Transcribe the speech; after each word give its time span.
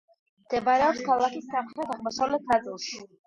მდებარეობს 0.45 1.03
ქალაქის 1.09 1.45
სამხრეთ-აღმოსავლეთ 1.51 2.47
ნაწილში. 2.55 3.05